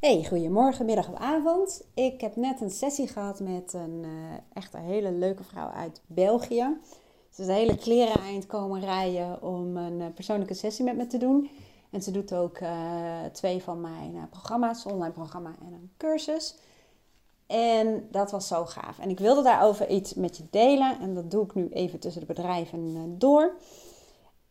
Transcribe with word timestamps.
Hey, 0.00 0.24
goedemorgen, 0.24 0.86
middag 0.86 1.08
of 1.08 1.14
avond. 1.14 1.82
Ik 1.94 2.20
heb 2.20 2.36
net 2.36 2.60
een 2.60 2.70
sessie 2.70 3.08
gehad 3.08 3.40
met 3.40 3.72
een 3.72 4.02
uh, 4.04 4.10
echt 4.52 4.74
een 4.74 4.80
hele 4.80 5.12
leuke 5.12 5.44
vrouw 5.44 5.68
uit 5.68 6.00
België. 6.06 6.76
Ze 7.30 7.42
is 7.42 7.48
een 7.48 7.54
hele 7.54 7.76
kleren 7.76 8.20
eind 8.20 8.46
komen 8.46 8.80
rijden 8.80 9.42
om 9.42 9.76
een 9.76 10.00
uh, 10.00 10.06
persoonlijke 10.14 10.54
sessie 10.54 10.84
met 10.84 10.96
me 10.96 11.06
te 11.06 11.18
doen. 11.18 11.50
En 11.90 12.02
ze 12.02 12.10
doet 12.10 12.34
ook 12.34 12.60
uh, 12.60 13.24
twee 13.32 13.62
van 13.62 13.80
mijn 13.80 14.28
programma's, 14.30 14.86
online 14.86 15.12
programma 15.12 15.54
en 15.60 15.72
een 15.72 15.90
cursus. 15.96 16.56
En 17.46 18.08
dat 18.10 18.30
was 18.30 18.46
zo 18.46 18.64
gaaf. 18.64 18.98
En 18.98 19.10
ik 19.10 19.18
wilde 19.18 19.42
daarover 19.42 19.88
iets 19.88 20.14
met 20.14 20.36
je 20.36 20.44
delen. 20.50 21.00
En 21.00 21.14
dat 21.14 21.30
doe 21.30 21.44
ik 21.44 21.54
nu 21.54 21.68
even 21.68 21.98
tussen 21.98 22.20
de 22.20 22.34
bedrijven 22.34 23.14
door. 23.18 23.56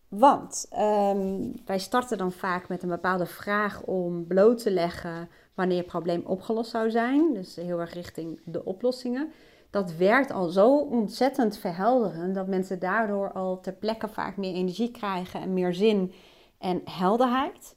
Want 0.09 0.67
um, 0.73 1.53
wij 1.65 1.79
starten 1.79 2.17
dan 2.17 2.31
vaak 2.31 2.67
met 2.67 2.83
een 2.83 2.89
bepaalde 2.89 3.25
vraag 3.25 3.81
om 3.81 4.27
bloot 4.27 4.61
te 4.61 4.71
leggen 4.71 5.29
wanneer 5.53 5.77
het 5.77 5.85
probleem 5.85 6.21
opgelost 6.25 6.71
zou 6.71 6.91
zijn. 6.91 7.33
Dus 7.33 7.55
heel 7.55 7.79
erg 7.79 7.93
richting 7.93 8.41
de 8.45 8.65
oplossingen. 8.65 9.31
Dat 9.69 9.95
werkt 9.95 10.31
al 10.31 10.47
zo 10.47 10.77
ontzettend 10.77 11.57
verhelderend 11.57 12.35
dat 12.35 12.47
mensen 12.47 12.79
daardoor 12.79 13.31
al 13.31 13.59
ter 13.59 13.73
plekke 13.73 14.07
vaak 14.07 14.37
meer 14.37 14.53
energie 14.53 14.91
krijgen 14.91 15.41
en 15.41 15.53
meer 15.53 15.73
zin 15.73 16.13
en 16.57 16.81
helderheid. 16.85 17.75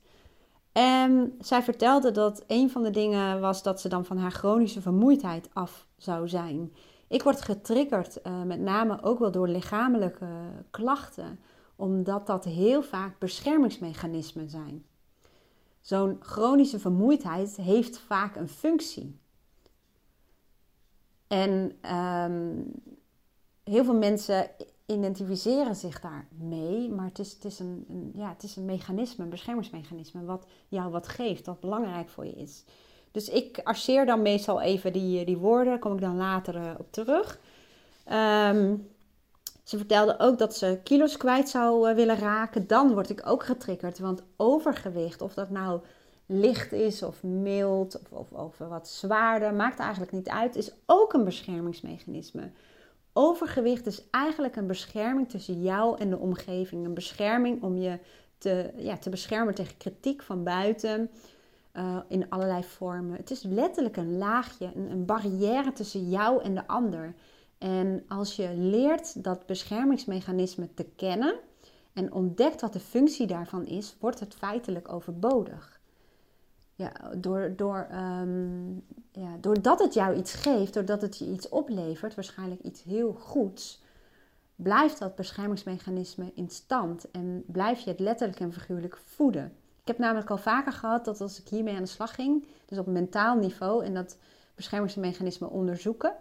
En 0.73 1.35
zij 1.41 1.63
vertelde 1.63 2.11
dat 2.11 2.45
een 2.47 2.71
van 2.71 2.83
de 2.83 2.91
dingen 2.91 3.41
was 3.41 3.63
dat 3.63 3.81
ze 3.81 3.89
dan 3.89 4.05
van 4.05 4.19
haar 4.19 4.31
chronische 4.31 4.81
vermoeidheid 4.81 5.49
af 5.53 5.87
zou 5.97 6.29
zijn. 6.29 6.73
Ik 7.09 7.23
word 7.23 7.43
getriggerd, 7.43 8.19
uh, 8.27 8.43
met 8.43 8.61
name 8.61 9.03
ook 9.03 9.19
wel 9.19 9.31
door 9.31 9.49
lichamelijke 9.49 10.27
klachten 10.71 11.39
omdat 11.83 12.27
dat 12.27 12.45
heel 12.45 12.83
vaak 12.83 13.19
beschermingsmechanismen 13.19 14.51
zijn. 14.51 14.85
Zo'n 15.81 16.17
chronische 16.21 16.79
vermoeidheid 16.79 17.57
heeft 17.57 17.99
vaak 17.99 18.37
een 18.37 18.49
functie. 18.49 19.19
En 21.27 21.79
um, 21.95 22.73
heel 23.65 23.85
veel 23.85 23.97
mensen 23.97 24.51
identificeren 24.87 25.77
zich 25.77 26.01
daarmee, 26.01 26.91
maar 26.91 27.07
het 27.07 27.19
is, 27.19 27.33
het, 27.33 27.45
is 27.45 27.59
een, 27.59 28.13
ja, 28.15 28.29
het 28.29 28.43
is 28.43 28.57
een 28.57 28.65
mechanisme, 28.65 29.25
een 29.25 29.31
beschermingsmechanisme, 29.31 30.25
wat 30.25 30.47
jou 30.69 30.91
wat 30.91 31.09
geeft, 31.09 31.47
wat 31.47 31.61
belangrijk 31.61 32.09
voor 32.09 32.25
je 32.25 32.35
is. 32.35 32.65
Dus 33.11 33.29
ik 33.29 33.61
arceer 33.65 34.07
dan 34.07 34.23
meestal 34.23 34.61
even 34.61 34.93
die, 34.93 35.25
die 35.25 35.39
woorden, 35.39 35.67
daar 35.67 35.79
kom 35.79 35.95
ik 35.95 36.01
dan 36.01 36.17
later 36.17 36.55
uh, 36.57 36.71
op 36.79 36.93
terug. 36.93 37.41
Um, 38.13 38.91
ze 39.63 39.77
vertelde 39.77 40.19
ook 40.19 40.39
dat 40.39 40.57
ze 40.57 40.81
kilo's 40.83 41.17
kwijt 41.17 41.49
zou 41.49 41.89
eh, 41.89 41.95
willen 41.95 42.19
raken. 42.19 42.67
Dan 42.67 42.93
word 42.93 43.11
ik 43.11 43.27
ook 43.27 43.45
getriggerd. 43.45 43.99
Want 43.99 44.23
overgewicht, 44.37 45.23
of 45.23 45.35
dat 45.35 45.51
nou 45.51 45.81
licht 46.27 46.73
is 46.73 47.03
of 47.03 47.23
mild 47.23 48.01
of, 48.11 48.31
of, 48.31 48.59
wat 48.59 48.89
zwaarder, 48.89 49.55
maakt 49.55 49.79
eigenlijk 49.79 50.13
niet 50.13 50.29
uit, 50.29 50.57
is 50.57 50.73
ook 50.87 51.13
een 51.13 51.25
beschermingsmechanisme. 51.25 52.51
Overgewicht 53.13 53.87
is 53.87 54.03
eigenlijk 54.11 54.57
een 54.57 54.67
bescherming 54.67 55.29
tussen 55.29 55.63
jou 55.63 55.99
en 55.99 56.11
de 56.11 56.19
omgeving. 56.19 56.87
Een 56.87 56.95
bescherming 56.95 57.63
om 57.63 57.77
je 57.77 57.99
te, 58.39 58.71
ja, 58.77 58.97
te 58.97 59.11
beschermen 59.11 59.55
tegen 59.55 59.77
kritiek 59.77 60.23
van 60.23 60.45
buiten. 60.45 61.11
Uh, 61.77 61.97
in 62.09 62.31
allerlei 62.31 62.65
vormen. 62.65 63.17
Het 63.17 63.31
is 63.31 63.43
letterlijk 63.43 63.97
een 63.97 64.19
laagje, 64.19 64.71
een, 64.75 64.91
een 64.91 65.05
barrière 65.05 65.73
tussen 65.73 66.09
jou 66.09 66.43
en 66.43 66.55
de 66.55 66.67
ander. 66.67 67.15
En 67.63 68.05
als 68.09 68.37
je 68.37 68.55
leert 68.55 69.25
dat 69.25 69.47
beschermingsmechanisme 69.47 70.75
te 70.75 70.85
kennen 70.97 71.35
en 71.93 72.13
ontdekt 72.13 72.61
wat 72.61 72.73
de 72.73 72.81
functie 72.81 73.27
daarvan 73.27 73.67
is, 73.67 73.97
wordt 74.01 74.21
het 74.21 74.35
feitelijk 74.35 74.93
overbodig. 74.93 75.81
Ja, 76.75 76.93
door, 77.17 77.53
door, 77.57 77.87
um, 77.93 78.85
ja, 79.13 79.37
doordat 79.41 79.79
het 79.79 79.95
jou 79.95 80.17
iets 80.17 80.35
geeft, 80.35 80.75
doordat 80.75 81.03
het 81.03 81.19
je 81.19 81.27
iets 81.27 81.49
oplevert, 81.49 82.15
waarschijnlijk 82.15 82.61
iets 82.61 82.83
heel 82.83 83.13
goeds, 83.13 83.83
blijft 84.57 84.99
dat 84.99 85.15
beschermingsmechanisme 85.15 86.33
in 86.35 86.51
stand 86.51 87.11
en 87.11 87.45
blijf 87.47 87.81
je 87.81 87.91
het 87.91 88.01
letterlijk 88.01 88.41
en 88.41 88.53
figuurlijk 88.53 88.97
voeden. 88.97 89.45
Ik 89.81 89.89
heb 89.89 89.99
namelijk 89.99 90.31
al 90.31 90.39
vaker 90.39 90.73
gehad 90.73 91.05
dat 91.05 91.21
als 91.21 91.41
ik 91.41 91.49
hiermee 91.49 91.75
aan 91.75 91.83
de 91.83 91.89
slag 91.89 92.15
ging, 92.15 92.47
dus 92.67 92.79
op 92.79 92.87
mentaal 92.87 93.37
niveau 93.37 93.85
en 93.85 93.95
dat 93.95 94.19
beschermingsmechanisme 94.55 95.49
onderzoeken, 95.49 96.15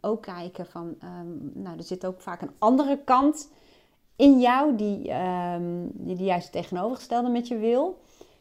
ook 0.00 0.22
kijken 0.22 0.66
van, 0.66 0.96
um, 1.04 1.50
nou, 1.54 1.76
er 1.76 1.84
zit 1.84 2.06
ook 2.06 2.20
vaak 2.20 2.42
een 2.42 2.54
andere 2.58 2.98
kant 3.04 3.50
in 4.16 4.40
jou 4.40 4.76
die, 4.76 5.12
um, 5.12 5.90
die, 5.94 6.16
die 6.16 6.26
juist 6.26 6.52
tegenovergestelde 6.52 7.28
met 7.28 7.48
je 7.48 7.56
wil. 7.56 8.00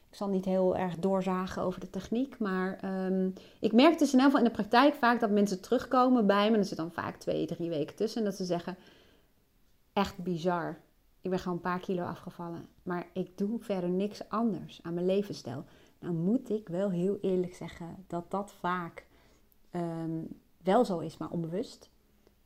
Ik 0.09 0.22
zal 0.22 0.29
niet 0.29 0.45
heel 0.45 0.78
erg 0.78 1.00
doorzagen 1.00 1.62
over 1.62 1.79
de 1.79 1.90
techniek, 1.90 2.40
maar 2.40 2.79
um, 3.06 3.34
ik 3.59 3.74
merk 3.74 4.00
dus 4.00 4.13
in 4.13 4.19
ieder 4.19 4.24
geval 4.24 4.40
in 4.40 4.45
de 4.45 4.51
praktijk 4.51 4.95
vaak 4.95 5.19
dat 5.19 5.29
mensen 5.29 5.62
terugkomen 5.62 6.28
bij 6.28 6.51
me. 6.51 6.57
Er 6.57 6.66
zit 6.66 6.78
dan 6.78 6.91
vaak 6.91 7.16
twee, 7.16 7.45
drie 7.45 7.69
weken 7.69 7.95
tussen. 7.95 8.19
En 8.19 8.25
dat 8.25 8.35
ze 8.35 8.45
zeggen, 8.45 8.78
echt 9.94 10.18
bizar. 10.18 10.78
Ik 11.22 11.29
ben 11.29 11.40
gewoon 11.40 11.56
een 11.56 11.63
paar 11.63 11.79
kilo 11.79 12.03
afgevallen. 12.03 12.68
Maar 12.84 13.07
ik 13.13 13.38
doe 13.38 13.59
verder 13.59 13.90
niks 13.90 14.29
anders 14.29 14.79
aan 14.84 14.94
mijn 14.94 15.06
levensstijl. 15.06 15.63
Nou 16.00 16.13
moet 16.13 16.50
ik 16.50 16.68
wel 16.68 16.90
heel 16.90 17.18
eerlijk 17.22 17.56
zeggen 17.56 18.03
dat 18.07 18.31
dat 18.31 18.53
vaak 18.59 19.06
wel 20.65 20.85
zo 20.85 20.99
is, 20.99 21.17
maar 21.17 21.29
onbewust. 21.29 21.89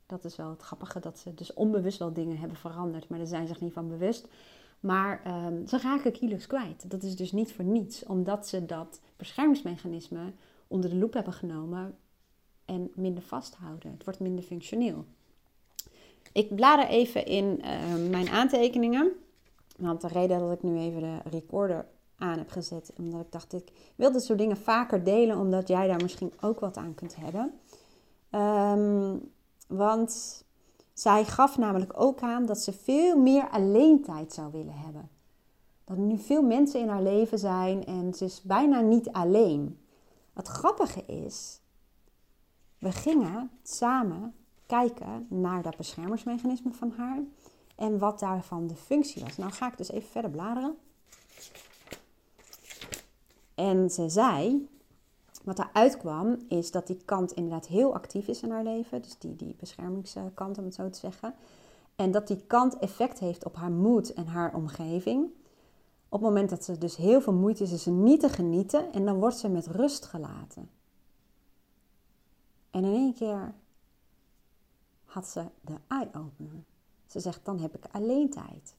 Dat 0.06 0.24
is 0.24 0.36
wel 0.36 0.50
het 0.50 0.62
grappige, 0.62 1.00
dat 1.00 1.18
ze 1.18 1.34
dus 1.34 1.54
onbewust 1.54 1.98
wel 1.98 2.12
dingen 2.12 2.38
hebben 2.38 2.56
veranderd, 2.56 3.08
maar 3.08 3.18
daar 3.18 3.26
zijn 3.26 3.46
ze 3.46 3.52
zich 3.52 3.62
niet 3.62 3.72
van 3.72 3.88
bewust. 3.88 4.28
Maar 4.80 5.22
um, 5.46 5.66
ze 5.66 5.78
raken 5.78 6.12
kilo's 6.12 6.46
kwijt. 6.46 6.90
Dat 6.90 7.02
is 7.02 7.16
dus 7.16 7.32
niet 7.32 7.52
voor 7.52 7.64
niets, 7.64 8.04
omdat 8.04 8.48
ze 8.48 8.66
dat 8.66 9.00
beschermingsmechanisme 9.16 10.32
onder 10.66 10.90
de 10.90 10.96
loep 10.96 11.12
hebben 11.12 11.32
genomen 11.32 11.96
en 12.64 12.90
minder 12.94 13.22
vasthouden. 13.22 13.90
Het 13.92 14.04
wordt 14.04 14.20
minder 14.20 14.44
functioneel. 14.44 15.04
Ik 16.32 16.54
blader 16.54 16.86
even 16.86 17.26
in 17.26 17.60
uh, 17.64 18.10
mijn 18.10 18.28
aantekeningen. 18.28 19.12
Want 19.76 20.00
de 20.00 20.08
reden 20.08 20.38
dat 20.38 20.52
ik 20.52 20.62
nu 20.62 20.78
even 20.78 21.00
de 21.00 21.18
recorder 21.30 21.86
aan 22.16 22.38
heb 22.38 22.50
gezet, 22.50 22.92
omdat 22.96 23.20
ik 23.20 23.32
dacht, 23.32 23.52
ik 23.52 23.72
wil 23.96 24.12
dit 24.12 24.22
soort 24.22 24.38
dingen 24.38 24.56
vaker 24.56 25.04
delen, 25.04 25.38
omdat 25.38 25.68
jij 25.68 25.86
daar 25.86 26.02
misschien 26.02 26.32
ook 26.40 26.60
wat 26.60 26.76
aan 26.76 26.94
kunt 26.94 27.16
hebben. 27.16 27.52
Um, 28.30 29.32
want 29.66 30.44
zij 30.92 31.24
gaf 31.24 31.58
namelijk 31.58 31.92
ook 32.00 32.20
aan 32.20 32.46
dat 32.46 32.58
ze 32.58 32.72
veel 32.72 33.16
meer 33.16 33.48
alleentijd 33.48 34.32
zou 34.32 34.52
willen 34.52 34.78
hebben. 34.78 35.10
Dat 35.84 35.96
er 35.96 36.02
nu 36.02 36.18
veel 36.18 36.42
mensen 36.42 36.80
in 36.80 36.88
haar 36.88 37.02
leven 37.02 37.38
zijn 37.38 37.84
en 37.84 38.14
ze 38.14 38.24
is 38.24 38.42
bijna 38.42 38.80
niet 38.80 39.12
alleen. 39.12 39.80
Het 40.32 40.48
grappige 40.48 41.04
is, 41.06 41.60
we 42.78 42.92
gingen 42.92 43.50
samen 43.62 44.34
kijken 44.66 45.26
naar 45.28 45.62
dat 45.62 45.76
beschermingsmechanisme 45.76 46.72
van 46.72 46.92
haar 46.96 47.22
en 47.76 47.98
wat 47.98 48.20
daarvan 48.20 48.66
de 48.66 48.76
functie 48.76 49.22
was. 49.22 49.36
Nou 49.36 49.52
ga 49.52 49.66
ik 49.66 49.76
dus 49.76 49.90
even 49.90 50.10
verder 50.10 50.30
bladeren. 50.30 50.76
En 53.54 53.90
ze 53.90 54.08
zei 54.08 54.68
wat 55.56 55.66
eruit 55.68 55.96
kwam, 55.96 56.44
is 56.48 56.70
dat 56.70 56.86
die 56.86 57.00
kant 57.04 57.32
inderdaad 57.32 57.66
heel 57.66 57.94
actief 57.94 58.28
is 58.28 58.42
in 58.42 58.50
haar 58.50 58.62
leven. 58.62 59.02
Dus 59.02 59.18
die, 59.18 59.36
die 59.36 59.54
beschermingskant, 59.58 60.58
om 60.58 60.64
het 60.64 60.74
zo 60.74 60.90
te 60.90 60.98
zeggen. 60.98 61.34
En 61.96 62.10
dat 62.10 62.26
die 62.26 62.44
kant 62.46 62.78
effect 62.78 63.18
heeft 63.18 63.44
op 63.44 63.56
haar 63.56 63.70
moed 63.70 64.12
en 64.12 64.26
haar 64.26 64.54
omgeving. 64.54 65.24
Op 66.08 66.20
het 66.20 66.28
moment 66.28 66.50
dat 66.50 66.64
ze 66.64 66.78
dus 66.78 66.96
heel 66.96 67.20
veel 67.20 67.32
moeite 67.32 67.62
is, 67.62 67.72
is 67.72 67.82
ze 67.82 67.90
niet 67.90 68.20
te 68.20 68.28
genieten. 68.28 68.92
En 68.92 69.04
dan 69.04 69.18
wordt 69.18 69.36
ze 69.36 69.48
met 69.48 69.66
rust 69.66 70.06
gelaten. 70.06 70.70
En 72.70 72.84
in 72.84 72.94
één 72.94 73.14
keer 73.14 73.54
had 75.04 75.26
ze 75.26 75.44
de 75.60 75.76
eye-opener. 75.88 76.64
Ze 77.06 77.20
zegt, 77.20 77.44
dan 77.44 77.58
heb 77.58 77.76
ik 77.76 77.84
alleen 77.90 78.30
tijd. 78.30 78.74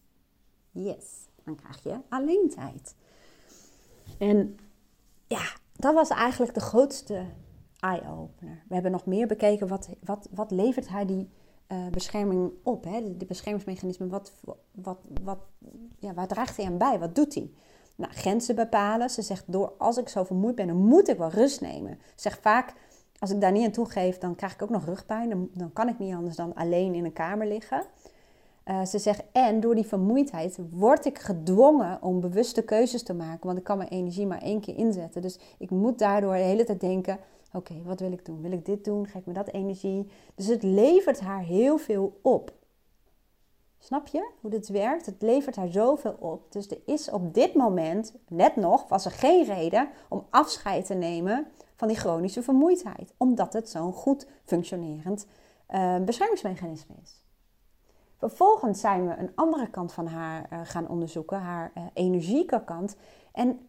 Yes, 0.72 1.06
dan 1.44 1.56
krijg 1.56 1.84
je 1.84 2.00
alleen 2.10 2.50
tijd. 2.50 2.96
En 4.18 4.58
ja, 5.28 5.60
dat 5.76 5.94
was 5.94 6.10
eigenlijk 6.10 6.54
de 6.54 6.60
grootste 6.60 7.26
eye-opener. 7.80 8.64
We 8.68 8.74
hebben 8.74 8.92
nog 8.92 9.06
meer 9.06 9.28
bekeken 9.28 9.68
wat, 9.68 9.90
wat, 10.04 10.28
wat 10.32 10.52
levert 10.52 10.90
hij 10.90 11.06
die 11.06 11.30
uh, 11.72 11.88
bescherming 11.88 12.52
op, 12.64 12.84
hè? 12.84 13.18
de, 13.18 13.26
beschermingsmechanismen. 13.26 14.10
Wat, 14.10 14.34
wat, 14.72 15.00
wat, 15.24 15.40
ja, 16.00 16.14
waar 16.14 16.28
draagt 16.28 16.58
hij 16.58 16.66
aan 16.66 16.78
bij? 16.78 17.00
Wat 17.00 17.16
doet 17.16 17.34
hij? 17.34 17.52
Nou, 17.96 18.14
grenzen 18.14 18.56
bepalen. 18.56 19.10
Ze 19.10 19.22
zegt, 19.22 19.44
door 19.48 19.74
als 19.78 19.98
ik 19.98 20.10
zo 20.10 20.24
vermoeid 20.24 20.56
ben, 20.56 20.68
dan 20.68 20.76
moet 20.76 21.08
ik 21.08 21.18
wel 21.18 21.30
rust 21.30 21.62
nemen. 21.62 21.98
Ze 22.02 22.22
zegt 22.22 22.42
vaak, 22.42 22.74
als 23.20 23.32
ik 23.32 23.42
daar 23.42 23.52
niet 23.52 23.66
aan 23.66 23.72
toegeef, 23.72 24.18
dan 24.18 24.36
krijg 24.36 24.54
ik 24.54 24.62
ook 24.62 24.70
nog 24.70 24.86
rugpijn. 24.86 25.30
Dan, 25.30 25.50
dan 25.54 25.74
kan 25.74 25.88
ik 25.88 26.00
niet 26.00 26.16
anders 26.16 26.36
dan 26.36 26.54
alleen 26.54 26.94
in 26.94 27.06
een 27.06 27.14
kamer 27.14 27.48
liggen. 27.48 27.84
Uh, 28.72 28.86
ze 28.86 29.00
zegt, 29.00 29.24
en 29.32 29.60
door 29.60 29.76
die 29.76 29.86
vermoeidheid 29.86 30.60
word 30.70 31.06
ik 31.06 31.20
gedwongen 31.20 32.02
om 32.02 32.20
bewuste 32.20 32.62
keuzes 32.62 33.04
te 33.04 33.14
maken. 33.14 33.46
Want 33.46 33.58
ik 33.58 33.64
kan 33.64 33.78
mijn 33.78 33.90
energie 33.90 34.28
maar 34.28 34.42
één 34.42 34.60
keer 34.60 34.78
inzetten. 34.78 35.22
Dus 35.22 35.40
ik 35.58 35.70
moet 35.70 36.00
daardoor 36.00 36.34
de 36.34 36.40
hele 36.40 36.64
tijd 36.64 36.80
denken, 36.80 37.20
oké, 37.54 37.74
wat 37.84 38.00
wil 38.00 38.12
ik 38.12 38.26
doen? 38.26 38.42
Wil 38.42 38.52
ik 38.52 38.66
dit 38.66 38.84
doen? 38.86 39.08
Geef 39.08 39.26
me 39.26 39.34
dat 39.34 39.48
energie? 39.48 40.08
Dus 40.36 40.48
het 40.48 40.64
levert 40.64 41.20
haar 41.20 41.44
heel 41.44 41.78
veel 41.78 42.20
op. 42.22 42.54
Snap 43.80 44.08
je 44.08 44.30
hoe 44.42 44.50
dit 44.50 44.68
werkt? 44.68 45.06
Het 45.06 45.22
levert 45.22 45.56
haar 45.56 45.70
zoveel 45.70 46.16
op. 46.20 46.52
Dus 46.52 46.70
er 46.70 46.82
is 46.86 47.10
op 47.10 47.34
dit 47.34 47.54
moment, 47.54 48.14
net 48.28 48.56
nog, 48.56 48.88
was 48.88 49.06
er 49.06 49.12
geen 49.12 49.46
reden 49.46 49.90
om 50.10 50.26
afscheid 50.30 50.86
te 50.86 50.94
nemen 50.94 51.48
van 51.76 51.88
die 51.88 51.98
chronische 51.98 52.44
vermoeidheid. 52.44 53.14
Omdat 53.18 53.54
het 53.54 53.70
zo'n 53.70 53.94
goed 53.94 54.28
functionerend 54.44 55.26
uh, 55.70 55.98
beschermingsmechanisme 55.98 56.96
is. 57.04 57.22
Vervolgens 58.22 58.80
zijn 58.80 59.08
we 59.08 59.16
een 59.18 59.32
andere 59.36 59.70
kant 59.70 59.94
van 59.94 60.08
haar 60.08 60.48
uh, 60.54 60.60
gaan 60.64 60.88
onderzoeken, 60.88 61.40
haar 61.40 61.72
uh, 61.78 61.84
energieke 61.94 62.64
kant. 62.64 62.96
En 63.32 63.60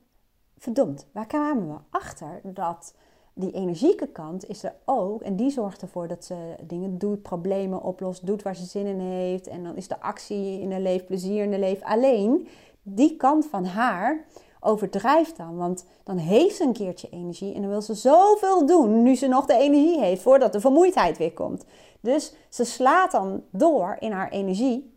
verdomd, 0.59 1.07
waar 1.13 1.27
kwamen 1.27 1.69
we 1.69 1.79
achter 1.91 2.41
dat 2.43 2.95
die 3.35 3.53
energieke 3.53 4.07
kant 4.07 4.49
is 4.49 4.63
er 4.63 4.75
ook. 4.85 5.23
En 5.23 5.37
die 5.37 5.51
zorgt 5.51 5.83
ervoor 5.83 6.09
dat 6.09 6.25
ze 6.25 6.55
dingen 6.63 6.99
doet, 6.99 7.23
problemen 7.23 7.83
oplost, 7.83 8.27
doet 8.27 8.43
waar 8.43 8.57
ze 8.57 8.65
zin 8.65 8.87
in 8.87 9.01
heeft. 9.01 9.47
En 9.47 9.63
dan 9.65 9.77
is 9.77 9.89
de 9.89 10.01
actie 10.01 10.61
in 10.61 10.71
haar 10.71 10.81
leven, 10.81 11.07
plezier 11.07 11.43
in 11.43 11.51
haar 11.51 11.61
leven. 11.61 11.87
Alleen 11.87 12.49
die 12.83 13.17
kant 13.17 13.47
van 13.47 13.65
haar 13.65 14.25
overdrijft 14.63 15.37
dan. 15.37 15.57
Want 15.57 15.87
dan 16.05 16.17
heeft 16.17 16.57
ze 16.57 16.65
een 16.65 16.73
keertje 16.73 17.09
energie 17.11 17.55
en 17.55 17.61
dan 17.61 17.71
wil 17.71 17.83
ze 17.83 17.95
zoveel 17.95 18.67
doen 18.67 19.03
nu 19.03 19.15
ze 19.15 19.27
nog 19.27 19.47
de 19.47 19.57
energie 19.57 19.99
heeft 19.99 20.23
voordat 20.23 20.53
de 20.53 20.61
vermoeidheid 20.61 21.19
weer 21.19 21.33
komt. 21.33 21.65
Dus 22.01 22.35
ze 22.49 22.65
slaat 22.65 23.11
dan 23.11 23.43
door 23.51 23.97
in 24.01 24.13
haar 24.13 24.29
energie 24.29 24.93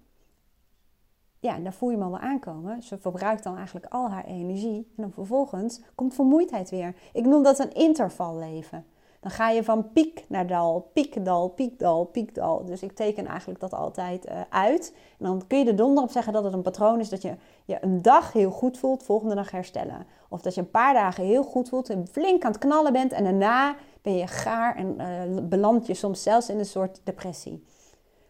ja, 1.46 1.56
en 1.56 1.64
daar 1.64 1.74
voel 1.74 1.90
je 1.90 1.96
hem 1.96 2.06
al 2.06 2.12
wel 2.12 2.20
aankomen. 2.20 2.84
Ze 2.84 2.98
verbruikt 2.98 3.44
dan 3.44 3.58
eigenlijk 3.58 3.86
al 3.90 4.10
haar 4.10 4.26
energie. 4.26 4.92
En 4.96 5.04
dan 5.04 5.12
vervolgens 5.12 5.82
komt 5.96 6.14
vermoeidheid 6.14 6.70
weer. 6.70 6.96
Ik 7.14 7.26
noem 7.26 7.44
dat 7.44 7.60
een 7.60 7.74
intervalleven. 7.74 8.86
Dan 9.26 9.34
ga 9.34 9.50
je 9.50 9.64
van 9.64 9.92
piek 9.92 10.26
naar 10.28 10.48
dal, 10.48 10.90
piekdal, 10.94 11.50
piekdal, 11.50 12.06
piekdal. 12.06 12.66
Dus 12.66 12.84
ik 12.84 12.92
teken 12.92 13.26
eigenlijk 13.26 13.60
dat 13.60 13.74
altijd 13.74 14.30
uh, 14.30 14.42
uit. 14.50 14.94
En 15.20 15.26
dan 15.26 15.48
kun 15.48 15.60
je 15.60 15.66
er 15.66 15.76
donder 15.76 16.04
op 16.04 16.10
zeggen 16.10 16.34
dat 16.34 16.44
het 16.44 16.54
een 16.54 16.62
patroon 16.62 17.00
is 17.00 17.10
dat 17.10 17.22
je 17.22 17.36
je 17.66 17.78
een 17.82 18.02
dag 18.02 18.34
heel 18.34 18.52
goed 18.52 18.78
voelt, 18.78 19.04
volgende 19.04 19.36
dag 19.36 19.52
herstellen. 19.52 20.06
Of 20.30 20.42
dat 20.42 20.56
je 20.56 20.62
een 20.62 20.70
paar 20.70 20.94
dagen 20.94 21.24
heel 21.24 21.44
goed 21.44 21.70
voelt 21.70 21.90
en 21.90 22.08
flink 22.08 22.44
aan 22.44 22.52
het 22.52 22.60
knallen 22.60 22.94
bent 22.94 23.12
en 23.12 23.24
daarna 23.24 23.76
ben 24.02 24.18
je 24.18 24.28
gaar 24.28 24.76
en 24.76 24.96
uh, 24.98 25.44
beland 25.44 25.88
je 25.88 25.94
soms 25.94 26.24
zelfs 26.24 26.50
in 26.50 26.60
een 26.60 26.66
soort 26.66 27.02
depressie. 27.04 27.64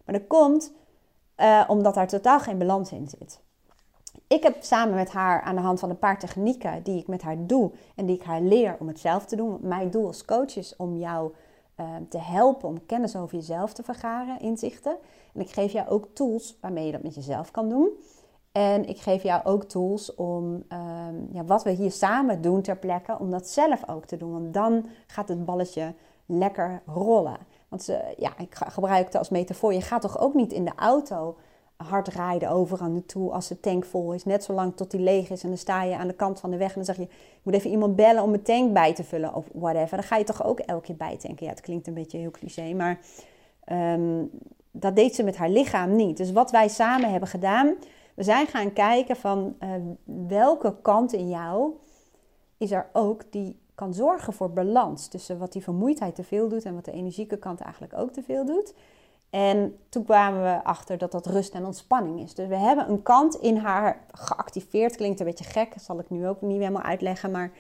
Maar 0.06 0.20
dat 0.20 0.28
komt 0.28 0.74
uh, 1.38 1.64
omdat 1.68 1.94
daar 1.94 2.08
totaal 2.08 2.40
geen 2.40 2.58
balans 2.58 2.92
in 2.92 3.08
zit. 3.08 3.44
Ik 4.28 4.44
heb 4.44 4.64
samen 4.64 4.96
met 4.96 5.10
haar 5.10 5.42
aan 5.42 5.56
de 5.56 5.62
hand 5.62 5.80
van 5.80 5.90
een 5.90 6.00
paar 6.00 6.20
technieken 6.20 6.84
die 6.84 7.00
ik 7.00 7.08
met 7.08 7.22
haar 7.22 7.38
doe 7.40 7.72
en 7.96 8.06
die 8.06 8.16
ik 8.16 8.24
haar 8.24 8.42
leer 8.42 8.76
om 8.80 8.88
het 8.88 9.00
zelf 9.00 9.26
te 9.26 9.36
doen. 9.36 9.58
Mijn 9.62 9.90
doel 9.90 10.08
als 10.08 10.26
coach 10.26 10.58
is 10.58 10.76
om 10.76 10.98
jou 10.98 11.32
uh, 11.80 11.86
te 12.10 12.18
helpen 12.18 12.70
om 12.70 12.86
kennis 12.86 13.16
over 13.16 13.36
jezelf 13.36 13.74
te 13.74 13.84
vergaren, 13.84 14.40
inzichten. 14.40 14.98
En 15.34 15.42
ik 15.42 15.50
geef 15.50 15.72
jou 15.72 15.88
ook 15.88 16.08
tools 16.14 16.58
waarmee 16.62 16.86
je 16.86 16.92
dat 16.92 17.04
met 17.04 17.16
jezelf 17.16 17.52
kan 17.52 17.70
doen. 17.70 17.90
En 18.52 18.86
ik 18.86 18.98
geef 18.98 19.24
jou 19.24 19.44
ook 19.44 19.64
tools 19.64 20.16
om 20.16 20.64
uh, 20.70 20.80
ja, 21.32 21.44
wat 21.44 21.64
we 21.64 21.70
hier 21.70 21.92
samen 21.92 22.42
doen 22.42 22.62
ter 22.62 22.78
plekke, 22.78 23.20
om 23.20 23.32
dat 23.32 23.48
zelf 23.48 23.90
ook 23.90 24.06
te 24.06 24.18
doen. 24.18 24.32
Want 24.32 24.54
dan 24.54 24.86
gaat 25.08 25.28
het 25.28 25.46
balletje 25.46 25.94
lekker 26.26 26.82
rollen. 26.86 27.38
Want 27.68 27.86
ja, 28.18 28.38
ik 28.38 28.56
gebruik 28.56 29.06
het 29.06 29.16
als 29.16 29.30
metafoor. 29.30 29.74
Je 29.74 29.82
gaat 29.82 30.02
toch 30.02 30.20
ook 30.20 30.34
niet 30.34 30.54
in 30.54 30.66
de 30.66 30.76
auto 30.76 31.36
hard 31.86 32.08
rijden 32.08 32.50
overal 32.50 32.90
naartoe 32.90 33.32
als 33.32 33.48
de 33.48 33.60
tank 33.60 33.86
vol 33.86 34.14
is. 34.14 34.26
Net 34.26 34.44
zolang 34.44 34.76
tot 34.76 34.92
die 34.92 35.00
leeg 35.00 35.30
is. 35.30 35.44
En 35.44 35.50
dan 35.50 35.58
sta 35.58 35.84
je 35.84 35.96
aan 35.96 36.08
de 36.08 36.14
kant 36.14 36.40
van 36.40 36.52
de 36.52 36.58
weg 36.58 36.70
en 36.70 36.76
dan 36.76 36.86
zeg 36.86 36.98
je... 36.98 37.04
ik 37.04 37.42
moet 37.44 37.54
even 37.54 37.70
iemand 37.70 37.96
bellen 37.96 38.24
om 38.24 38.30
mijn 38.30 38.44
tank 38.44 38.74
bij 38.74 38.94
te 38.94 39.04
vullen 39.04 39.34
of 39.34 39.46
whatever. 39.54 39.98
Dan 39.98 40.06
ga 40.06 40.18
je 40.18 40.24
toch 40.24 40.44
ook 40.44 40.60
elke 40.60 40.86
keer 40.86 40.96
bijtanken. 40.96 41.46
Ja, 41.46 41.52
het 41.52 41.62
klinkt 41.62 41.88
een 41.88 41.94
beetje 41.94 42.18
heel 42.18 42.32
cliché, 42.32 42.74
maar... 42.74 43.00
Ehm, 43.64 44.24
dat 44.72 44.96
deed 44.96 45.16
ze 45.16 45.24
met 45.24 45.38
haar 45.38 45.50
lichaam 45.50 45.96
niet. 45.96 46.18
Dus 46.18 46.32
wat 46.32 46.52
wij 46.52 46.68
samen 46.68 47.12
hebben 47.12 47.30
gedaan... 47.30 47.76
We 48.16 48.24
zijn 48.24 48.48
gaan 48.48 48.74
kijken 48.74 49.16
van 49.16 49.56
uh, 49.60 49.70
welke 50.28 50.76
kant 50.82 51.14
in 51.14 51.30
jou 51.30 51.74
is 52.58 52.72
er 52.72 52.90
ook 52.94 53.32
die 53.32 53.60
kan 53.76 53.94
zorgen 53.94 54.34
voor 54.34 54.52
balans 54.52 55.08
tussen 55.08 55.38
wat 55.38 55.52
die 55.52 55.64
vermoeidheid 55.64 56.16
te 56.16 56.24
veel 56.24 56.50
doet 56.50 56.66
en 56.66 56.74
wat 56.74 56.86
de 56.86 56.92
energieke 56.92 57.38
kant 57.38 57.60
eigenlijk 57.60 57.94
ook 57.98 58.12
te 58.12 58.24
veel 58.24 58.46
doet. 58.46 58.74
En 59.36 59.78
toen 59.90 60.04
kwamen 60.04 60.44
we 60.44 60.64
achter 60.64 60.98
dat 60.98 61.12
dat 61.12 61.26
rust 61.26 61.54
en 61.54 61.66
ontspanning 61.66 62.20
is. 62.20 62.34
Dus 62.34 62.48
we 62.48 62.56
hebben 62.56 62.90
een 62.90 63.02
kant 63.02 63.36
in 63.36 63.58
haar 63.58 64.06
geactiveerd. 64.12 64.96
Klinkt 64.96 65.20
een 65.20 65.26
beetje 65.26 65.44
gek, 65.44 65.74
dat 65.74 65.84
zal 65.84 66.00
ik 66.00 66.10
nu 66.10 66.28
ook 66.28 66.42
niet 66.42 66.58
helemaal 66.58 66.82
uitleggen. 66.82 67.32
Maar 67.32 67.52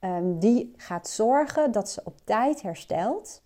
um, 0.00 0.38
die 0.38 0.74
gaat 0.76 1.08
zorgen 1.08 1.72
dat 1.72 1.90
ze 1.90 2.00
op 2.04 2.14
tijd 2.24 2.62
herstelt. 2.62 3.42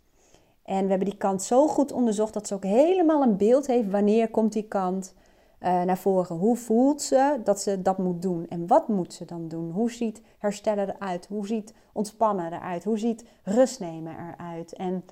En 0.63 0.83
we 0.83 0.89
hebben 0.89 1.09
die 1.09 1.17
kant 1.17 1.43
zo 1.43 1.69
goed 1.69 1.93
onderzocht 1.93 2.33
dat 2.33 2.47
ze 2.47 2.55
ook 2.55 2.65
helemaal 2.65 3.23
een 3.23 3.37
beeld 3.37 3.67
heeft 3.67 3.91
wanneer 3.91 4.31
komt 4.31 4.53
die 4.53 4.69
kant 4.69 5.15
uh, 5.61 5.83
naar 5.83 5.99
voren. 5.99 6.37
Hoe 6.37 6.57
voelt 6.57 7.03
ze 7.03 7.41
dat 7.45 7.61
ze 7.61 7.83
dat 7.83 7.99
moet 7.99 8.23
doen? 8.23 8.47
En 8.49 8.67
wat 8.67 8.89
moet 8.89 9.13
ze 9.13 9.25
dan 9.25 9.49
doen? 9.49 9.71
Hoe 9.71 9.91
ziet 9.93 10.23
herstellen 10.39 10.95
eruit? 10.95 11.27
Hoe 11.27 11.47
ziet 11.47 11.75
ontspannen 11.93 12.53
eruit? 12.53 12.85
Hoe 12.85 12.99
ziet 12.99 13.25
rust 13.43 13.81
nemen 13.81 14.17
eruit? 14.19 14.73
En 14.73 15.05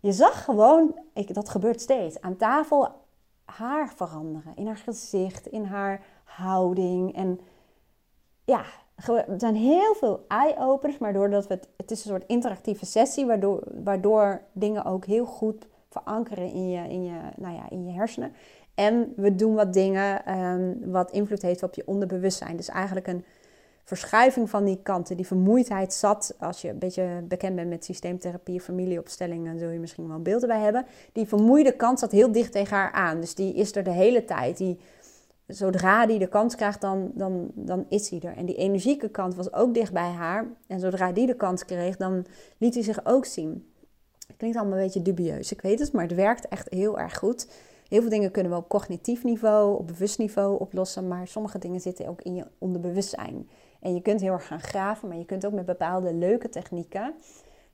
je 0.00 0.12
zag 0.12 0.44
gewoon, 0.44 0.98
ik, 1.14 1.34
dat 1.34 1.48
gebeurt 1.48 1.80
steeds, 1.80 2.20
aan 2.20 2.36
tafel 2.36 2.88
haar 3.44 3.92
veranderen. 3.96 4.52
In 4.56 4.66
haar 4.66 4.76
gezicht, 4.76 5.46
in 5.46 5.64
haar 5.64 6.04
houding. 6.24 7.14
En 7.14 7.40
ja, 8.44 8.64
er 9.06 9.24
zijn 9.36 9.54
heel 9.54 9.94
veel 9.94 10.24
eye-openers, 10.28 10.98
maar 10.98 11.12
doordat 11.12 11.46
we 11.46 11.54
het, 11.54 11.68
het 11.76 11.90
is 11.90 12.04
een 12.04 12.10
soort 12.10 12.26
interactieve 12.26 12.86
sessie, 12.86 13.26
waardoor, 13.26 13.62
waardoor 13.84 14.42
dingen 14.52 14.84
ook 14.84 15.04
heel 15.04 15.24
goed 15.24 15.66
verankeren 15.88 16.52
in 16.52 16.70
je, 16.70 16.88
in 16.88 17.04
je, 17.04 17.20
nou 17.36 17.54
ja, 17.54 17.70
in 17.70 17.86
je 17.86 17.92
hersenen. 17.92 18.32
En 18.74 19.12
we 19.16 19.34
doen 19.34 19.54
wat 19.54 19.72
dingen 19.72 20.38
um, 20.40 20.90
wat 20.90 21.10
invloed 21.10 21.42
heeft 21.42 21.62
op 21.62 21.74
je 21.74 21.86
onderbewustzijn. 21.86 22.56
Dus 22.56 22.68
eigenlijk 22.68 23.06
een 23.06 23.24
verschuiving 23.84 24.50
van 24.50 24.64
die 24.64 24.80
kanten. 24.82 25.16
Die 25.16 25.26
vermoeidheid 25.26 25.94
zat, 25.94 26.34
als 26.38 26.60
je 26.60 26.68
een 26.68 26.78
beetje 26.78 27.22
bekend 27.28 27.56
bent 27.56 27.68
met 27.68 27.84
systeemtherapie, 27.84 28.60
familieopstellingen, 28.60 29.58
zul 29.58 29.68
je 29.68 29.78
misschien 29.78 30.08
wel 30.08 30.22
beelden 30.22 30.48
bij 30.48 30.60
hebben. 30.60 30.86
Die 31.12 31.26
vermoeide 31.26 31.72
kant 31.72 31.98
zat 31.98 32.12
heel 32.12 32.32
dicht 32.32 32.52
tegen 32.52 32.76
haar 32.76 32.92
aan. 32.92 33.20
Dus 33.20 33.34
die 33.34 33.54
is 33.54 33.76
er 33.76 33.84
de 33.84 33.90
hele 33.90 34.24
tijd. 34.24 34.56
Die, 34.56 34.78
zodra 35.46 36.06
die 36.06 36.18
de 36.18 36.28
kans 36.28 36.54
krijgt, 36.54 36.80
dan, 36.80 37.10
dan, 37.14 37.50
dan 37.54 37.86
is 37.88 38.10
hij 38.10 38.20
er. 38.20 38.36
En 38.36 38.46
die 38.46 38.56
energieke 38.56 39.08
kant 39.08 39.34
was 39.34 39.52
ook 39.52 39.74
dicht 39.74 39.92
bij 39.92 40.10
haar. 40.10 40.46
En 40.66 40.80
zodra 40.80 41.12
die 41.12 41.26
de 41.26 41.36
kans 41.36 41.64
kreeg, 41.64 41.96
dan 41.96 42.26
liet 42.58 42.74
hij 42.74 42.82
zich 42.82 43.06
ook 43.06 43.24
zien. 43.24 43.72
Klinkt 44.36 44.56
allemaal 44.56 44.78
een 44.78 44.84
beetje 44.84 45.02
dubieus, 45.02 45.52
ik 45.52 45.60
weet 45.60 45.78
het, 45.78 45.92
maar 45.92 46.02
het 46.02 46.14
werkt 46.14 46.48
echt 46.48 46.68
heel 46.70 46.98
erg 46.98 47.18
goed. 47.18 47.48
Heel 47.88 48.00
veel 48.00 48.10
dingen 48.10 48.30
kunnen 48.30 48.52
we 48.52 48.58
op 48.58 48.68
cognitief 48.68 49.24
niveau, 49.24 49.78
op 49.78 49.86
bewust 49.86 50.18
niveau 50.18 50.60
oplossen, 50.60 51.08
maar 51.08 51.28
sommige 51.28 51.58
dingen 51.58 51.80
zitten 51.80 52.08
ook 52.08 52.22
in 52.22 52.34
je 52.34 52.46
onderbewustzijn. 52.58 53.48
En 53.80 53.94
je 53.94 54.02
kunt 54.02 54.20
heel 54.20 54.32
erg 54.32 54.46
gaan 54.46 54.60
graven, 54.60 55.08
maar 55.08 55.16
je 55.16 55.24
kunt 55.24 55.46
ook 55.46 55.52
met 55.52 55.66
bepaalde 55.66 56.14
leuke 56.14 56.48
technieken 56.48 57.14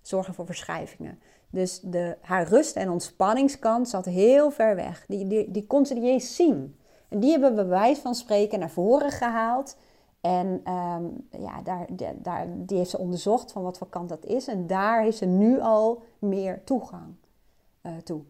zorgen 0.01 0.35
voor 0.35 0.47
verschuivingen. 0.47 1.19
Dus 1.51 1.81
de, 1.81 2.17
haar 2.21 2.49
rust- 2.49 2.77
en 2.77 2.91
ontspanningskant 2.91 3.89
zat 3.89 4.05
heel 4.05 4.51
ver 4.51 4.75
weg. 4.75 5.05
Die, 5.07 5.27
die, 5.27 5.51
die 5.51 5.67
kon 5.67 5.87
ze 5.87 5.95
niet 5.95 6.05
eens 6.05 6.37
zien. 6.37 6.77
En 7.09 7.21
die 7.21 7.31
hebben 7.31 7.51
we 7.51 7.57
bij 7.57 7.67
wijze 7.67 8.01
van 8.01 8.15
spreken 8.15 8.59
naar 8.59 8.71
voren 8.71 9.11
gehaald. 9.11 9.77
En 10.21 10.47
um, 10.73 11.27
ja, 11.31 11.63
daar, 11.63 11.87
daar, 12.15 12.47
die 12.49 12.79
heeft 12.79 12.91
ze 12.91 12.99
onderzocht 12.99 13.53
van 13.53 13.63
wat 13.63 13.79
voor 13.79 13.89
kant 13.89 14.09
dat 14.09 14.25
is. 14.25 14.47
En 14.47 14.67
daar 14.67 15.03
heeft 15.03 15.17
ze 15.17 15.25
nu 15.25 15.61
al 15.61 16.03
meer 16.19 16.65
toegang 16.65 17.15
uh, 17.83 17.97
toe. 17.97 18.23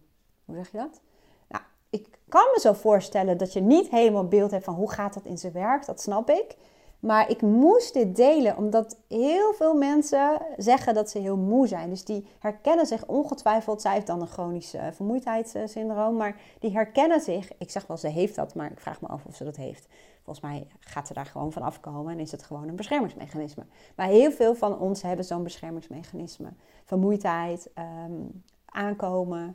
Hoe 0.45 0.57
zeg 0.57 0.71
je 0.71 0.79
dat? 0.79 1.01
Nou, 1.49 1.63
ik 1.91 2.19
kan 2.29 2.45
me 2.55 2.61
zo 2.61 2.73
voorstellen 2.73 3.39
dat 3.39 3.53
je 3.53 3.61
niet 3.61 3.89
helemaal 3.89 4.29
beeld 4.29 4.51
hebt 4.51 4.65
van 4.65 4.75
hoe 4.75 4.91
gaat 4.91 5.15
dat 5.15 5.25
in 5.25 5.39
zijn 5.39 5.53
werk. 5.53 5.87
Dat 5.87 6.01
snap 6.01 6.31
ik. 6.31 6.57
Maar 7.01 7.31
ik 7.31 7.43
moest 7.43 7.95
dit 7.95 8.17
delen 8.17 8.57
omdat 8.57 8.99
heel 9.09 9.53
veel 9.53 9.75
mensen 9.75 10.41
zeggen 10.57 10.95
dat 10.95 11.11
ze 11.11 11.19
heel 11.19 11.37
moe 11.37 11.67
zijn. 11.67 11.91
Dus 11.91 12.05
die 12.05 12.27
herkennen 12.39 12.87
zich 12.87 13.07
ongetwijfeld. 13.07 13.81
Zij 13.81 13.93
heeft 13.93 14.07
dan 14.07 14.21
een 14.21 14.27
chronisch 14.27 14.75
uh, 14.75 14.83
vermoeidheidssyndroom. 14.93 16.17
Maar 16.17 16.41
die 16.59 16.73
herkennen 16.73 17.21
zich. 17.21 17.51
Ik 17.59 17.71
zeg 17.71 17.87
wel, 17.87 17.97
ze 17.97 18.09
heeft 18.09 18.35
dat, 18.35 18.55
maar 18.55 18.71
ik 18.71 18.81
vraag 18.81 19.01
me 19.01 19.09
af 19.09 19.25
of 19.25 19.37
ze 19.37 19.45
dat 19.45 19.57
heeft. 19.57 19.89
Volgens 20.23 20.47
mij 20.47 20.67
gaat 20.81 21.07
ze 21.07 21.15
daar 21.15 21.27
gewoon 21.27 21.53
van 21.53 21.63
afkomen 21.63 22.13
en 22.13 22.21
is 22.21 22.31
het 22.31 22.43
gewoon 22.43 22.69
een 22.69 22.77
beschermingsmechanisme. 22.77 23.65
Maar 23.97 24.07
heel 24.07 24.33
veel 24.33 24.55
van 24.55 24.79
ons 24.79 25.03
hebben 25.03 25.25
zo'n 25.25 25.43
beschermingsmechanisme. 25.43 26.49
Vermoeidheid, 26.85 27.71
um, 28.07 28.43
aankomen, 28.65 29.55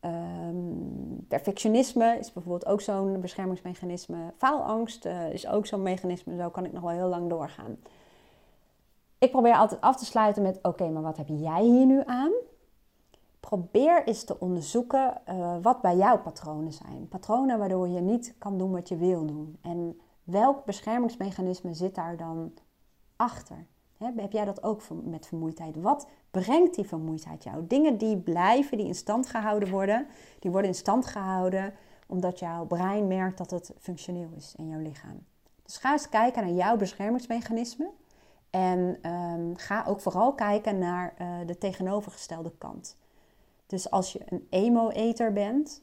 Um, 0.00 1.24
perfectionisme 1.28 2.18
is 2.18 2.32
bijvoorbeeld 2.32 2.66
ook 2.66 2.80
zo'n 2.80 3.20
beschermingsmechanisme. 3.20 4.32
Faalangst 4.36 5.06
uh, 5.06 5.32
is 5.32 5.46
ook 5.46 5.66
zo'n 5.66 5.82
mechanisme. 5.82 6.36
Zo 6.36 6.50
kan 6.50 6.64
ik 6.64 6.72
nog 6.72 6.82
wel 6.82 6.90
heel 6.90 7.08
lang 7.08 7.28
doorgaan. 7.28 7.76
Ik 9.18 9.30
probeer 9.30 9.56
altijd 9.56 9.80
af 9.80 9.96
te 9.96 10.04
sluiten 10.04 10.42
met: 10.42 10.58
oké, 10.62 10.88
maar 10.88 11.02
wat 11.02 11.16
heb 11.16 11.28
jij 11.28 11.62
hier 11.62 11.86
nu 11.86 12.02
aan? 12.06 12.32
Probeer 13.40 14.06
eens 14.06 14.24
te 14.24 14.40
onderzoeken 14.40 15.20
uh, 15.28 15.56
wat 15.62 15.80
bij 15.80 15.96
jou 15.96 16.18
patronen 16.18 16.72
zijn. 16.72 17.08
Patronen 17.08 17.58
waardoor 17.58 17.88
je 17.88 18.00
niet 18.00 18.34
kan 18.38 18.58
doen 18.58 18.72
wat 18.72 18.88
je 18.88 18.96
wil 18.96 19.26
doen. 19.26 19.58
En 19.62 20.00
welk 20.24 20.64
beschermingsmechanisme 20.64 21.74
zit 21.74 21.94
daar 21.94 22.16
dan 22.16 22.52
achter? 23.16 23.66
Heb 23.98 24.32
jij 24.32 24.44
dat 24.44 24.62
ook 24.62 24.82
met 25.04 25.26
vermoeidheid? 25.26 25.76
Wat 25.76 26.06
brengt 26.30 26.74
die 26.74 26.86
vermoeidheid 26.86 27.44
jou? 27.44 27.66
Dingen 27.66 27.98
die 27.98 28.16
blijven, 28.16 28.78
die 28.78 28.86
in 28.86 28.94
stand 28.94 29.26
gehouden 29.26 29.70
worden, 29.70 30.06
die 30.38 30.50
worden 30.50 30.70
in 30.70 30.76
stand 30.76 31.06
gehouden 31.06 31.74
omdat 32.06 32.38
jouw 32.38 32.64
brein 32.64 33.06
merkt 33.06 33.38
dat 33.38 33.50
het 33.50 33.72
functioneel 33.78 34.30
is 34.36 34.54
in 34.56 34.68
jouw 34.68 34.80
lichaam. 34.80 35.24
Dus 35.62 35.76
ga 35.76 35.92
eens 35.92 36.08
kijken 36.08 36.42
naar 36.42 36.54
jouw 36.54 36.76
beschermingsmechanisme. 36.76 37.90
En 38.50 38.98
ehm, 39.02 39.54
ga 39.54 39.84
ook 39.86 40.00
vooral 40.00 40.34
kijken 40.34 40.78
naar 40.78 41.14
uh, 41.20 41.46
de 41.46 41.58
tegenovergestelde 41.58 42.52
kant. 42.58 42.96
Dus 43.66 43.90
als 43.90 44.12
je 44.12 44.20
een 44.26 44.46
emo-eter 44.50 45.32
bent, 45.32 45.82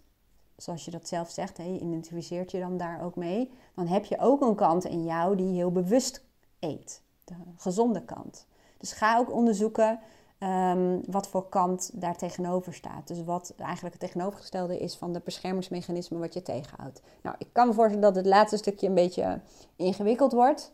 zoals 0.56 0.86
je 0.86 0.92
dat 0.92 1.08
zelf 1.08 1.30
zegt, 1.30 1.58
hè, 1.58 1.64
je 1.64 1.80
identificeert 1.80 2.52
je 2.52 2.60
dan 2.60 2.78
daar 2.78 3.02
ook 3.02 3.16
mee, 3.16 3.52
dan 3.76 3.88
heb 3.88 4.06
je 4.06 4.20
ook 4.20 4.42
een 4.42 4.56
kant 4.56 4.86
in 4.86 5.04
jou 5.04 5.36
die 5.36 5.54
heel 5.54 5.72
bewust 5.72 6.26
eet. 6.60 7.02
De 7.24 7.34
gezonde 7.58 8.06
kant. 8.06 8.48
Dus 8.78 8.92
ga 8.92 9.18
ook 9.18 9.32
onderzoeken 9.32 10.00
um, 10.40 11.02
wat 11.12 11.28
voor 11.28 11.50
kant 11.50 12.02
daar 12.02 12.18
tegenover 12.18 12.74
staat. 12.74 13.08
Dus 13.08 13.24
wat 13.24 13.54
eigenlijk 13.58 13.96
het 14.00 14.10
tegenovergestelde 14.10 14.80
is 14.80 14.96
van 14.96 15.14
de 15.14 15.22
beschermingsmechanisme 15.24 16.18
wat 16.18 16.34
je 16.34 16.42
tegenhoudt. 16.42 17.02
Nou, 17.22 17.36
ik 17.40 17.48
kan 17.52 17.68
me 17.68 17.74
voorstellen 17.74 18.04
dat 18.04 18.16
het 18.16 18.26
laatste 18.26 18.58
stukje 18.58 18.88
een 18.88 18.94
beetje 18.94 19.40
ingewikkeld 19.76 20.32
wordt. 20.32 20.74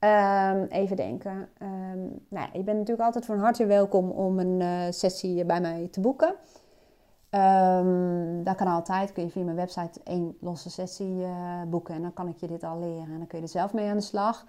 Um, 0.00 0.64
even 0.64 0.96
denken. 0.96 1.48
Um, 1.62 2.26
nou, 2.28 2.48
je 2.52 2.62
bent 2.62 2.78
natuurlijk 2.78 3.06
altijd 3.06 3.24
van 3.24 3.38
harte 3.38 3.66
welkom 3.66 4.10
om 4.10 4.38
een 4.38 4.60
uh, 4.60 4.92
sessie 4.92 5.44
bij 5.44 5.60
mij 5.60 5.88
te 5.90 6.00
boeken. 6.00 6.34
Um, 7.30 8.44
dat 8.44 8.56
kan 8.56 8.66
altijd. 8.66 9.12
Kun 9.12 9.24
je 9.24 9.30
via 9.30 9.44
mijn 9.44 9.56
website 9.56 10.00
één 10.04 10.36
losse 10.40 10.70
sessie 10.70 11.14
uh, 11.14 11.62
boeken. 11.66 11.94
En 11.94 12.02
dan 12.02 12.12
kan 12.12 12.28
ik 12.28 12.36
je 12.36 12.46
dit 12.46 12.64
al 12.64 12.78
leren. 12.78 13.12
En 13.12 13.18
dan 13.18 13.26
kun 13.26 13.38
je 13.38 13.44
er 13.44 13.50
zelf 13.50 13.72
mee 13.72 13.88
aan 13.88 13.96
de 13.96 14.02
slag. 14.02 14.46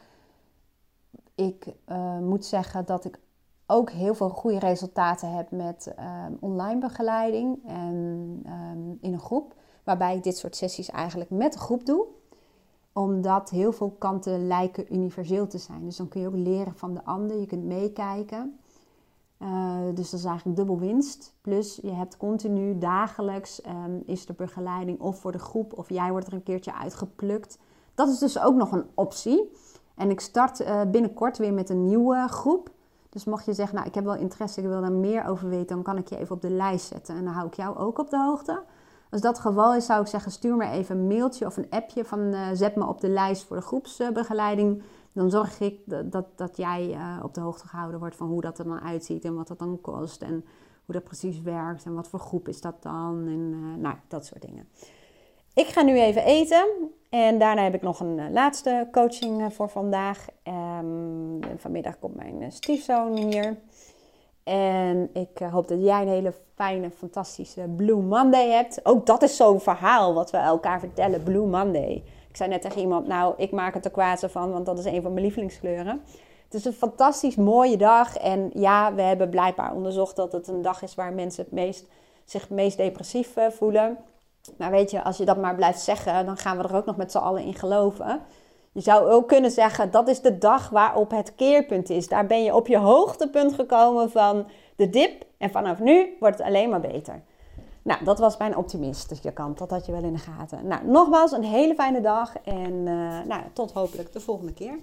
Ik 1.36 1.74
uh, 1.90 2.20
moet 2.20 2.46
zeggen 2.46 2.86
dat 2.86 3.06
ik 3.06 3.20
ook 3.66 3.90
heel 3.90 4.16
veel 4.16 4.30
goede 4.30 4.60
resultaten 4.60 5.36
heb 5.36 5.52
met 5.52 5.94
um, 6.00 6.38
online 6.40 6.80
begeleiding. 6.80 7.60
En 7.66 7.96
um, 8.46 8.98
in 9.02 9.14
een 9.14 9.20
groep. 9.20 9.54
Waarbij 9.84 10.16
ik 10.16 10.24
dit 10.24 10.38
soort 10.38 10.56
sessies 10.56 10.90
eigenlijk 10.90 11.30
met 11.30 11.54
de 11.54 11.60
groep 11.60 11.86
doe 11.86 12.06
omdat 12.96 13.50
heel 13.50 13.72
veel 13.72 13.96
kanten 13.98 14.48
lijken 14.48 14.94
universeel 14.94 15.48
te 15.48 15.58
zijn. 15.58 15.84
Dus 15.86 15.96
dan 15.96 16.08
kun 16.08 16.22
je 16.22 16.28
ook 16.28 16.36
leren 16.36 16.76
van 16.76 16.94
de 16.94 17.06
ander. 17.06 17.40
Je 17.40 17.46
kunt 17.46 17.64
meekijken. 17.64 18.60
Uh, 19.40 19.78
dus 19.94 20.10
dat 20.10 20.20
is 20.20 20.26
eigenlijk 20.26 20.58
dubbel 20.58 20.80
winst. 20.80 21.34
Plus 21.42 21.80
je 21.82 21.92
hebt 21.92 22.18
continu 22.18 22.78
dagelijks 22.78 23.66
um, 23.66 24.04
is 24.06 24.28
er 24.28 24.36
begeleiding 24.36 25.00
of 25.00 25.20
voor 25.20 25.32
de 25.32 25.40
groep 25.40 25.78
of 25.78 25.90
jij 25.90 26.12
wordt 26.12 26.28
er 26.28 26.34
een 26.34 26.44
keertje 26.44 26.74
uitgeplukt. 26.74 27.58
Dat 27.96 28.10
is 28.10 28.20
dus 28.20 28.40
ook 28.40 28.56
nog 28.56 28.72
een 28.72 28.86
optie. 28.94 29.52
En 29.96 30.10
ik 30.10 30.20
start 30.20 30.62
uh, 30.62 30.82
binnenkort 30.88 31.38
weer 31.38 31.54
met 31.54 31.70
een 31.70 31.86
nieuwe 31.86 32.28
groep. 32.28 32.70
Dus 33.10 33.26
mocht 33.26 33.46
je 33.46 33.54
zeggen, 33.54 33.76
nou 33.76 33.88
ik 33.88 33.96
heb 33.96 34.04
wel 34.04 34.16
interesse, 34.16 34.62
ik 34.62 34.68
wil 34.68 34.82
daar 34.82 34.92
meer 34.92 35.26
over 35.26 35.50
weten, 35.50 35.68
dan 35.68 35.84
kan 35.84 35.98
ik 35.98 36.08
je 36.08 36.18
even 36.18 36.36
op 36.36 36.42
de 36.42 36.50
lijst 36.50 36.88
zetten. 36.88 37.16
En 37.16 37.24
dan 37.24 37.34
hou 37.34 37.48
ik 37.48 37.54
jou 37.54 37.78
ook 37.78 38.00
op 38.00 38.10
de 38.10 38.18
hoogte. 38.18 38.64
Als 39.10 39.22
dat 39.22 39.40
geval 39.40 39.76
is, 39.76 39.86
zou 39.86 40.02
ik 40.02 40.08
zeggen, 40.08 40.32
stuur 40.32 40.56
me 40.56 40.70
even 40.70 40.98
een 40.98 41.08
mailtje 41.08 41.46
of 41.46 41.58
een 41.58 41.70
appje 41.70 42.06
van 42.06 42.20
uh, 42.20 42.48
zet 42.54 42.76
me 42.76 42.88
op 42.88 43.02
de 43.02 43.10
lijst 43.10 43.44
voor 43.44 43.56
de 43.56 43.62
groepsbegeleiding. 43.62 44.84
Dan 45.12 45.30
zorg 45.30 45.60
ik 45.60 45.80
dat, 45.86 46.12
dat, 46.12 46.26
dat 46.36 46.58
jij 46.58 46.90
uh, 46.90 47.20
op 47.24 47.34
de 47.34 47.42
hoogte 47.42 47.68
gehouden 47.68 48.00
wordt 48.00 48.16
van 48.16 48.28
hoe 48.28 48.42
dat 48.42 48.60
er 48.60 48.66
dan 48.66 48.82
uitziet 48.82 49.26
en 49.26 49.36
wat 49.36 49.48
dat 49.48 49.60
dan 49.60 49.82
kost 49.82 50.22
en 50.22 50.46
hoe 50.86 50.96
dat 50.96 51.04
precies 51.04 51.42
werkt 51.42 51.86
en 51.86 51.94
wat 51.94 52.08
voor 52.08 52.20
groep 52.20 52.48
is 52.48 52.62
dat 52.62 52.84
dan 52.84 53.28
en 53.28 53.82
nou, 53.82 53.96
dat 54.08 54.26
soort 54.26 54.42
dingen. 54.42 54.68
Ik 55.54 55.68
ga 55.68 55.82
nu 55.82 56.00
even 56.00 56.24
eten 56.24 56.68
en 57.16 57.38
daarna 57.38 57.64
heb 57.64 57.74
ik 57.74 57.82
nog 57.82 58.00
een 58.00 58.32
laatste 58.32 58.88
coaching 58.92 59.54
voor 59.54 59.70
vandaag. 59.70 60.26
Um, 60.80 61.40
vanmiddag 61.58 62.00
komt 62.00 62.16
mijn 62.16 62.52
stiefzoon 62.52 63.18
hier. 63.18 63.58
En 64.44 65.10
ik 65.14 65.40
eh, 65.40 65.54
hoop 65.54 65.68
dat 65.68 65.82
jij 65.82 66.02
een 66.02 66.08
hele 66.08 66.34
fijne, 66.56 66.90
fantastische 66.90 67.62
Blue 67.76 68.02
Monday 68.02 68.50
hebt. 68.50 68.86
Ook 68.86 69.06
dat 69.06 69.24
is 69.24 69.36
zo'n 69.36 69.60
verhaal 69.60 70.14
wat 70.14 70.32
we 70.32 70.38
elkaar 70.38 70.80
vertellen, 70.80 71.24
Blue 71.24 71.46
Monday. 71.46 72.04
Ik 72.30 72.38
zei 72.38 72.50
net 72.50 72.62
tegen 72.62 72.82
iemand, 72.82 73.08
nou, 73.08 73.34
ik 73.38 73.52
maak 73.52 73.74
het 73.74 73.86
er 73.86 73.92
kwaad 73.92 74.26
van, 74.30 74.52
want 74.52 74.66
dat 74.66 74.80
is 74.80 74.86
een 74.86 75.02
van 75.02 75.12
mijn 75.14 75.26
lievelingskleuren. 75.26 76.02
Het 76.44 76.54
is 76.54 76.66
een 76.66 76.74
fantastisch 76.74 77.36
mooie 77.36 77.78
dag. 77.78 78.18
En 78.18 78.50
ja, 78.54 78.94
we 78.94 79.02
hebben 79.02 79.30
blijkbaar 79.30 79.74
onderzocht 79.74 80.16
dat 80.16 80.32
het 80.32 80.48
een 80.48 80.62
dag 80.62 80.82
is 80.82 80.96
waar 80.96 81.14
mensen 81.14 81.44
het 81.44 81.54
meest, 81.54 81.88
zich 82.26 82.42
het 82.42 82.50
meest 82.50 82.78
depressief 82.78 83.36
eh, 83.36 83.50
voelen. 83.50 83.98
Maar 84.58 84.72
weet 84.72 84.92
je, 84.92 85.04
als 85.04 85.18
je 85.18 85.26
dat 85.26 85.38
maar 85.38 85.56
blijft 85.56 85.80
zeggen, 85.80 86.26
dan 86.26 86.38
gaan 86.38 86.58
we 86.58 86.64
er 86.64 86.76
ook 86.76 86.86
nog 86.86 86.96
met 86.96 87.12
z'n 87.12 87.18
allen 87.18 87.44
in 87.44 87.56
geloven. 87.56 88.22
Je 88.72 88.82
zou 88.82 89.10
ook 89.10 89.28
kunnen 89.28 89.52
zeggen, 89.52 89.92
dat 89.92 90.08
is 90.08 90.22
de 90.22 90.38
dag 90.38 90.70
waarop 90.70 91.12
het 91.12 91.36
keerpunt 91.36 91.90
is. 91.90 92.08
Daar 92.08 92.26
ben 92.26 92.44
je 92.44 92.56
op 92.56 92.68
je 92.68 92.78
hoogtepunt 92.78 93.54
gekomen 93.54 94.12
van 94.12 94.48
de 94.76 94.90
dip. 94.90 95.26
En 95.38 95.52
vanaf 95.52 95.80
nu 95.80 96.16
wordt 96.20 96.38
het 96.38 96.48
alleen 96.48 96.70
maar 96.70 96.82
beter. 96.82 97.22
Nou, 97.82 98.04
dat 98.04 98.20
was 98.20 98.38
mijn 98.38 98.58
optimistische 98.58 99.32
kant. 99.32 99.58
Dat 99.58 99.70
had 99.70 99.86
je 99.86 99.92
wel 99.92 100.04
in 100.04 100.14
de 100.14 100.20
gaten. 100.20 100.68
Nou, 100.68 100.88
nogmaals 100.88 101.32
een 101.32 101.44
hele 101.44 101.76
fijne 101.76 102.02
dag. 102.02 102.36
En 102.44 102.74
uh, 102.74 103.20
nou, 103.26 103.42
tot 103.54 103.72
hopelijk 103.72 104.14
de 104.14 104.20
volgende 104.20 104.54
keer. 104.54 104.80